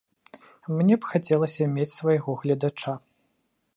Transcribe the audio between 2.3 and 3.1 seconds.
гледача.